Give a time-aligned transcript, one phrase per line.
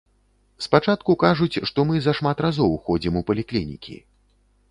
[0.65, 4.01] Спачатку кажуць, што мы зашмат разоў ходзім у паліклінікі.